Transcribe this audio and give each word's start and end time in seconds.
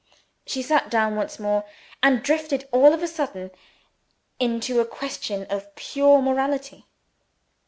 She 0.47 0.63
sat 0.63 0.89
down 0.89 1.15
once 1.15 1.37
more, 1.39 1.63
and 2.01 2.23
drifted 2.23 2.67
all 2.71 2.91
on 2.93 3.03
a 3.03 3.07
sudden 3.07 3.51
into 4.39 4.79
a 4.79 4.83
question 4.85 5.43
of 5.47 5.75
pure 5.75 6.23
morality. 6.23 6.87